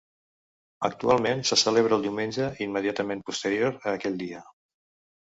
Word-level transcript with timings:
Actualment 0.89 1.43
se 1.51 1.59
celebra 1.65 1.97
el 2.01 2.07
diumenge 2.09 2.49
immediatament 2.69 3.25
posterior 3.31 3.81
a 3.81 3.97
aquell 3.99 4.23
dia. 4.27 4.47